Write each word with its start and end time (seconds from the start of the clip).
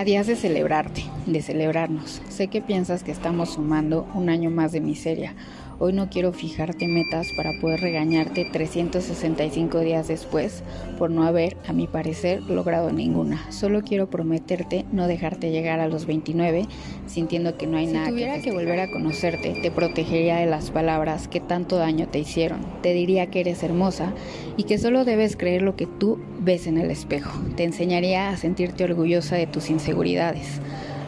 A 0.00 0.04
días 0.04 0.26
de 0.26 0.34
celebrarte, 0.34 1.04
de 1.26 1.42
celebrarnos. 1.42 2.22
Sé 2.30 2.48
que 2.48 2.62
piensas 2.62 3.02
que 3.02 3.12
estamos 3.12 3.50
sumando 3.50 4.08
un 4.14 4.30
año 4.30 4.48
más 4.48 4.72
de 4.72 4.80
miseria. 4.80 5.34
Hoy 5.82 5.94
no 5.94 6.10
quiero 6.10 6.34
fijarte 6.34 6.88
metas 6.88 7.28
para 7.38 7.58
poder 7.58 7.80
regañarte 7.80 8.44
365 8.44 9.80
días 9.80 10.08
después 10.08 10.62
por 10.98 11.10
no 11.10 11.22
haber, 11.22 11.56
a 11.66 11.72
mi 11.72 11.86
parecer, 11.86 12.42
logrado 12.42 12.92
ninguna. 12.92 13.50
Solo 13.50 13.80
quiero 13.80 14.10
prometerte 14.10 14.84
no 14.92 15.06
dejarte 15.06 15.50
llegar 15.50 15.80
a 15.80 15.88
los 15.88 16.04
29 16.04 16.66
sintiendo 17.06 17.56
que 17.56 17.66
no 17.66 17.78
hay 17.78 17.86
nada. 17.86 18.04
Si 18.04 18.12
tuviera 18.12 18.42
que 18.42 18.52
volver 18.52 18.78
a 18.78 18.90
conocerte, 18.90 19.58
te 19.62 19.70
protegería 19.70 20.36
de 20.36 20.44
las 20.44 20.70
palabras 20.70 21.28
que 21.28 21.40
tanto 21.40 21.76
daño 21.76 22.06
te 22.08 22.18
hicieron. 22.18 22.60
Te 22.82 22.92
diría 22.92 23.28
que 23.28 23.40
eres 23.40 23.62
hermosa 23.62 24.12
y 24.58 24.64
que 24.64 24.76
solo 24.76 25.06
debes 25.06 25.34
creer 25.34 25.62
lo 25.62 25.76
que 25.76 25.86
tú 25.86 26.18
ves 26.40 26.66
en 26.66 26.76
el 26.76 26.90
espejo. 26.90 27.40
Te 27.56 27.64
enseñaría 27.64 28.28
a 28.28 28.36
sentirte 28.36 28.84
orgullosa 28.84 29.36
de 29.36 29.46
tus 29.46 29.70
inseguridades. 29.70 30.60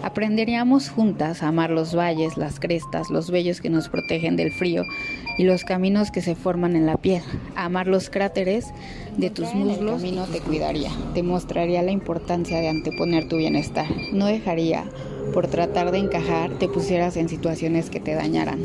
Aprenderíamos 0.03 0.89
juntas 0.91 1.43
a 1.43 1.49
amar 1.49 1.71
los 1.71 1.95
valles, 1.95 2.37
las 2.37 2.59
crestas, 2.59 3.11
los 3.11 3.31
vellos 3.31 3.61
que 3.61 3.71
nos 3.71 3.89
protegen 3.89 4.37
del 4.37 4.53
frío 4.53 4.85
y 5.39 5.45
los 5.45 5.65
caminos 5.65 6.11
que 6.11 6.23
se 6.23 6.35
forman 6.35 6.75
en 6.75 6.87
la 6.87 6.97
piel. 6.97 7.23
A 7.55 7.67
amar 7.67 7.87
los 7.87 8.11
cráteres 8.11 8.67
de 9.17 9.31
tus 9.31 9.55
muslos. 9.55 10.03
camino 10.03 10.25
te 10.27 10.41
cuidaría. 10.41 10.91
Te 11.15 11.23
mostraría 11.23 11.83
la 11.83 11.93
importancia 11.93 12.59
de 12.59 12.69
anteponer 12.69 13.29
tu 13.29 13.37
bienestar. 13.37 13.87
No 14.13 14.27
dejaría, 14.27 14.85
por 15.33 15.47
tratar 15.47 15.93
de 15.93 15.99
encajar, 15.99 16.51
te 16.59 16.69
pusieras 16.69 17.17
en 17.17 17.29
situaciones 17.29 17.89
que 17.89 18.01
te 18.01 18.15
dañaran. 18.15 18.61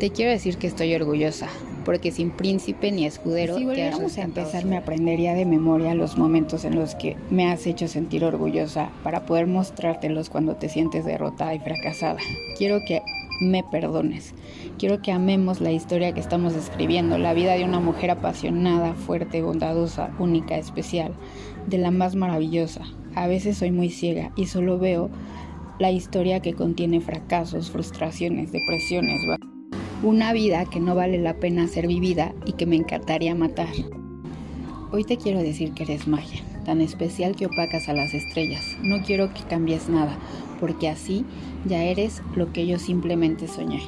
Te 0.00 0.10
quiero 0.10 0.30
decir 0.30 0.58
que 0.58 0.68
estoy 0.68 0.94
orgullosa 0.94 1.48
porque 1.84 2.12
sin 2.12 2.30
príncipe 2.30 2.92
ni 2.92 3.04
escudero 3.04 3.56
si 3.56 3.64
volviéramos 3.64 4.16
a 4.16 4.22
empezar 4.22 4.64
me 4.64 4.76
aprendería 4.76 5.34
de 5.34 5.44
memoria 5.44 5.94
los 5.94 6.16
momentos 6.16 6.64
en 6.64 6.76
los 6.76 6.94
que 6.94 7.16
me 7.30 7.50
has 7.50 7.66
hecho 7.66 7.88
sentir 7.88 8.24
orgullosa 8.24 8.90
para 9.02 9.26
poder 9.26 9.48
mostrártelos 9.48 10.30
cuando 10.30 10.54
te 10.54 10.68
sientes 10.68 11.04
derrotada 11.04 11.54
y 11.54 11.58
fracasada. 11.58 12.20
Quiero 12.56 12.78
que 12.86 13.02
me 13.40 13.64
perdones. 13.64 14.34
Quiero 14.78 15.02
que 15.02 15.10
amemos 15.10 15.60
la 15.60 15.72
historia 15.72 16.12
que 16.12 16.20
estamos 16.20 16.54
escribiendo, 16.54 17.18
la 17.18 17.34
vida 17.34 17.54
de 17.54 17.64
una 17.64 17.80
mujer 17.80 18.12
apasionada, 18.12 18.94
fuerte, 18.94 19.42
bondadosa, 19.42 20.10
única, 20.20 20.58
especial, 20.58 21.12
de 21.66 21.78
la 21.78 21.90
más 21.90 22.14
maravillosa. 22.14 22.82
A 23.16 23.26
veces 23.26 23.58
soy 23.58 23.72
muy 23.72 23.90
ciega 23.90 24.30
y 24.36 24.46
solo 24.46 24.78
veo 24.78 25.10
la 25.80 25.90
historia 25.90 26.40
que 26.40 26.54
contiene 26.54 27.00
fracasos, 27.00 27.70
frustraciones, 27.70 28.52
depresiones, 28.52 29.22
una 30.02 30.32
vida 30.32 30.64
que 30.64 30.80
no 30.80 30.94
vale 30.94 31.18
la 31.18 31.34
pena 31.34 31.66
ser 31.66 31.86
vivida 31.86 32.32
y 32.46 32.52
que 32.52 32.66
me 32.66 32.76
encantaría 32.76 33.34
matar. 33.34 33.68
Hoy 34.92 35.04
te 35.04 35.16
quiero 35.16 35.40
decir 35.40 35.72
que 35.72 35.82
eres 35.82 36.06
magia, 36.06 36.42
tan 36.64 36.80
especial 36.80 37.34
que 37.34 37.46
opacas 37.46 37.88
a 37.88 37.94
las 37.94 38.14
estrellas. 38.14 38.76
No 38.80 39.02
quiero 39.02 39.34
que 39.34 39.42
cambies 39.42 39.88
nada, 39.88 40.16
porque 40.60 40.88
así 40.88 41.24
ya 41.66 41.82
eres 41.82 42.22
lo 42.36 42.52
que 42.52 42.66
yo 42.66 42.78
simplemente 42.78 43.48
soñé. 43.48 43.80